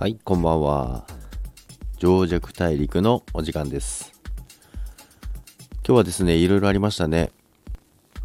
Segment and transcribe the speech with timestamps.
[0.00, 1.04] はい、こんばんは。
[1.98, 4.14] 情弱大陸のお時間です。
[5.86, 7.30] 今日はですね、いろいろありましたね。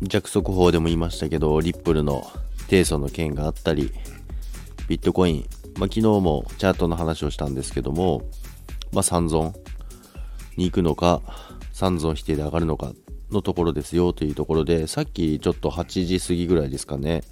[0.01, 2.31] 弱速報でも言いましたけど、リップルの
[2.69, 3.91] 提訴の件があったり、
[4.87, 5.45] ビットコイン、
[5.77, 8.21] まあ、昨日もチャートの話をしたんですけども、
[8.93, 9.53] まあ、三尊
[10.55, 11.21] に行くのか、
[11.73, 12.93] 三尊否定で上がるのか
[13.31, 17.25] のところですよというところで、さっきちょっと8時過ぎぐらいですかね、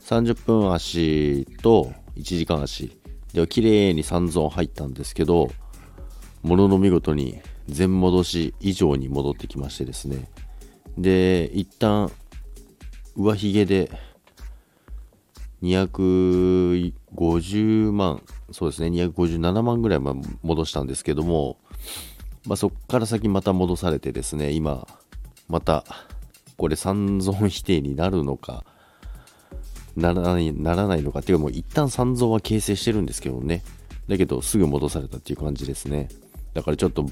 [0.00, 3.01] 30分足と1時間足
[3.32, 5.50] では綺麗に3ゾーン入ったんですけど、
[6.42, 10.28] ものの見事に全戻し以上に戻ってきましてですね。
[10.98, 12.10] で、一旦
[13.16, 13.90] 上髭で
[15.62, 21.56] 250万、そうですね、257万ぐらいま戻したんですけども、
[22.46, 24.86] まあ、そこから先また戻されてですね、今、
[25.48, 25.84] また、
[26.56, 28.64] これ3ゾーン否定になるのか、
[29.96, 33.62] ならないならないのかっていうかもう一旦三蔵は形成してるんですけどね。
[34.08, 36.08] だけどすぐ戻されたっていう感じですね。
[36.54, 37.06] だからちょっと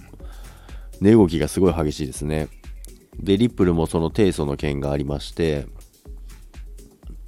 [1.00, 2.48] 値動きがすごい激しいですね。
[3.18, 5.66] でリップルもその提訴の件がありまして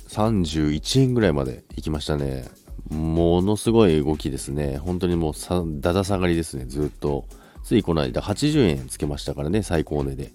[0.09, 2.47] 31円ぐらいまで行きましたね。
[2.91, 4.79] ものすごい動きですね。
[4.79, 5.35] 本当にもう
[5.81, 7.27] だだ下がりですねずっと。
[7.65, 10.33] ついこの間80円つけましたからね最高値で。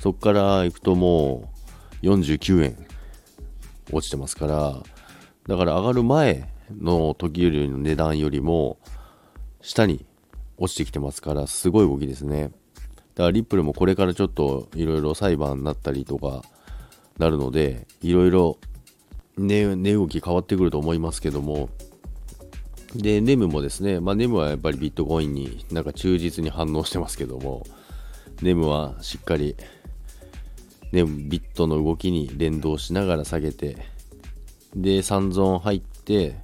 [0.00, 1.52] そっから行くとも
[2.02, 2.91] う49円。
[3.92, 4.82] 落ちてますから、
[5.46, 6.48] だから上がる前
[6.80, 8.78] の時よりの値段よりも
[9.60, 10.04] 下に
[10.56, 12.52] 落ちてきてますから、すごい動きですね。
[13.14, 16.42] だからリップルもこれからちょっといろいろ裁判になったりとか
[17.18, 18.58] なるので、いろいろ
[19.36, 21.68] 値動き変わってくると思いますけども、
[22.94, 27.66] で、ネムもですね、まあ、ネムはやっぱりビットコインになんか忠実に反応してますけども、
[28.42, 29.56] ネムはしっかり
[30.92, 33.76] ね、ビットの動きに連動しながら下げて、
[34.76, 36.36] で、3ゾーン入って、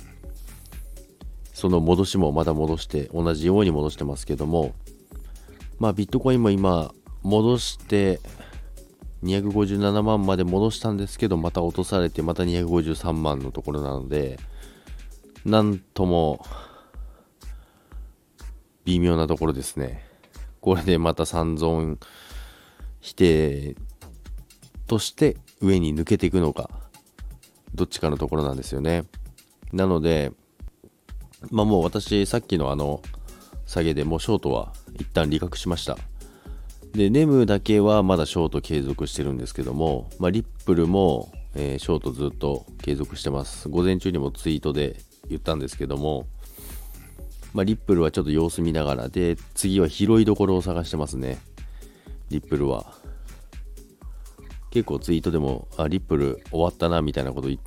[1.53, 4.75] その戻しもまた戻して、同じように戻してますけども、
[5.79, 6.93] まあビットコインも今、
[7.23, 8.21] 戻して、
[9.23, 14.39] 257万まで戻したんですけど、また落とされて、また253万のところなので、
[15.45, 16.45] なんとも、
[18.85, 20.07] 微妙なところですね。
[20.61, 21.99] これでまた3ゾーン
[23.01, 23.77] 否定
[24.89, 26.69] として上に抜けていくのか、
[27.75, 29.05] どっちかのところなんですよね。
[29.73, 30.33] なので、
[31.51, 33.03] まあもう私、さっきのあの、
[33.67, 35.99] 下げでもうショートは一旦利確しました。
[36.93, 43.69] で、ネムだけはまだショート継続してるんですけども、まあ、リップルも、えーショートずっと継続してます。
[43.69, 44.97] 午前中にもツイートで
[45.29, 46.27] 言ったんですけども、
[47.53, 51.39] まあ、リップルはちょっと様子見ながらで、次は拾いどころを探してますね。
[52.31, 52.98] リップルは。
[54.79, 57.61] 結構ツイートでも、あ、リップル終わったなみたいなこと言っ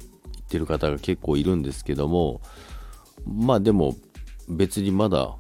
[0.48, 2.40] てる方が結構いるんですけども、
[3.26, 3.98] まあでも
[4.48, 5.36] 別にまだ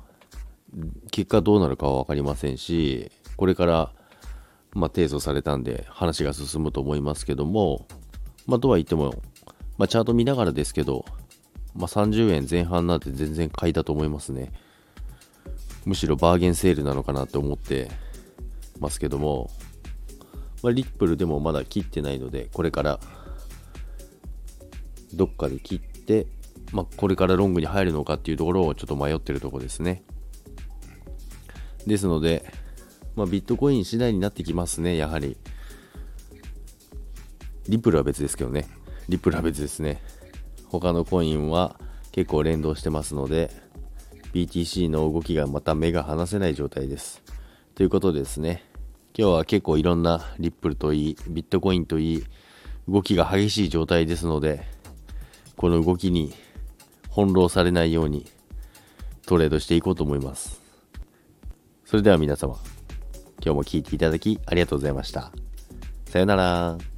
[1.12, 3.94] 結果どうなるかは分かりませんし、これから、
[4.74, 7.88] まあ、提訴されたんで話が進むと思いますけども、
[8.48, 9.22] まあとは言っても、
[9.78, 11.06] まあチャート見ながらですけど、
[11.74, 14.52] まあ30円前半なんて全然買いだと思いますね。
[15.86, 17.90] むしろバーゲンセールなのかなって思って
[18.78, 19.50] ますけども、
[20.64, 23.00] まあ、リップルでもまだ切ってないので、これから
[25.14, 26.28] どっかで切って、
[26.72, 30.04] まあ、これからロングに入るのかっていうところをちょっと迷ってるとこですね。
[31.86, 32.46] ですので、
[33.16, 35.38] まあ、ビットコイン次第になってきますね、やはり。
[37.68, 38.68] リップルは別ですけどね。
[39.10, 40.02] リップルは別ですね。
[40.68, 41.80] 他のコインは
[42.12, 43.52] 結構連動してますので、
[44.34, 47.22] BTC の動きがまた目が離せない状態です。
[47.76, 48.64] ということですね、
[49.18, 52.24] 今日は結構いろんなリップルといい、ビットコインといい、
[52.88, 54.64] 動きが激しい状態ですので、
[55.58, 56.34] この動きに
[57.10, 58.26] 翻弄されないように
[59.26, 60.62] トレードしていこうと思います。
[61.86, 62.56] それでは皆様、
[63.44, 65.32] 今日も聴いていただきありがとうございました。
[66.06, 66.91] さよなら。